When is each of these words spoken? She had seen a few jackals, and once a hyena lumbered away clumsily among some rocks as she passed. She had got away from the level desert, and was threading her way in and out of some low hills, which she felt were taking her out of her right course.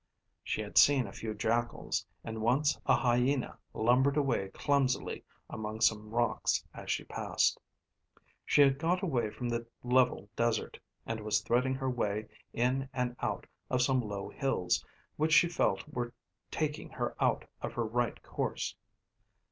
She 0.43 0.61
had 0.61 0.79
seen 0.79 1.05
a 1.05 1.11
few 1.13 1.35
jackals, 1.35 2.07
and 2.23 2.41
once 2.41 2.75
a 2.87 2.95
hyena 2.95 3.59
lumbered 3.71 4.17
away 4.17 4.47
clumsily 4.49 5.23
among 5.47 5.81
some 5.81 6.09
rocks 6.09 6.65
as 6.73 6.89
she 6.89 7.03
passed. 7.03 7.59
She 8.43 8.61
had 8.63 8.79
got 8.79 9.03
away 9.03 9.29
from 9.29 9.47
the 9.47 9.67
level 9.83 10.27
desert, 10.35 10.79
and 11.05 11.19
was 11.19 11.41
threading 11.41 11.75
her 11.75 11.87
way 11.87 12.29
in 12.51 12.89
and 12.95 13.15
out 13.19 13.45
of 13.69 13.83
some 13.83 14.01
low 14.01 14.27
hills, 14.29 14.83
which 15.17 15.33
she 15.33 15.47
felt 15.47 15.87
were 15.87 16.15
taking 16.49 16.89
her 16.89 17.15
out 17.23 17.45
of 17.61 17.73
her 17.73 17.85
right 17.85 18.23
course. 18.23 18.75